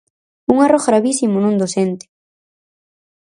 [0.51, 2.05] Un erro gravísimo nun docente.